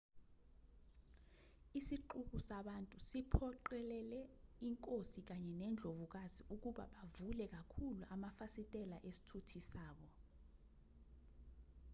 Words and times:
isixuku 1.79 2.37
sabantu 2.49 2.95
siphoqelele 3.09 4.21
inkosi 4.67 5.19
kanye 5.29 5.51
nendlovukazi 5.61 6.41
ukuba 6.55 6.83
bavule 6.93 7.45
kakhulu 7.55 8.01
amafasitela 8.13 8.97
esithuthi 9.09 9.59
sabo 9.71 10.07